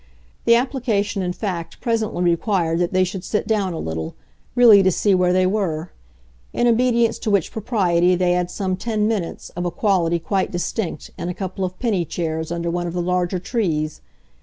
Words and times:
The 0.45 0.55
application 0.55 1.21
in 1.21 1.31
fact 1.31 1.79
presently 1.79 2.23
required 2.23 2.79
that 2.79 2.91
they 2.91 3.03
should 3.03 3.23
sit 3.23 3.45
down 3.45 3.71
a 3.71 3.77
little, 3.77 4.15
really 4.55 4.81
to 4.81 4.89
see 4.91 5.13
where 5.13 5.31
they 5.31 5.45
were; 5.45 5.91
in 6.53 6.65
obedience 6.65 7.19
to 7.19 7.29
which 7.29 7.51
propriety 7.51 8.15
they 8.15 8.31
had 8.31 8.49
some 8.49 8.75
ten 8.77 9.07
minutes, 9.07 9.51
of 9.51 9.63
a 9.63 9.69
quality 9.69 10.17
quite 10.17 10.49
distinct, 10.49 11.11
in 11.19 11.29
a 11.29 11.35
couple 11.35 11.63
of 11.63 11.77
penny 11.77 12.03
chairs 12.03 12.51
under 12.51 12.71
one 12.71 12.87
of 12.87 12.93
the 12.93 12.99
larger 13.03 13.37
trees. 13.37 14.01